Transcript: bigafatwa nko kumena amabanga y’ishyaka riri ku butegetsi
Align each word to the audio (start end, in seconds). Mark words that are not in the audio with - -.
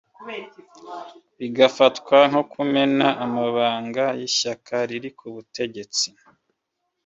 bigafatwa 1.39 2.17
nko 2.29 2.41
kumena 2.51 3.07
amabanga 3.25 4.03
y’ishyaka 4.19 4.75
riri 4.89 5.09
ku 5.17 5.25
butegetsi 5.35 6.07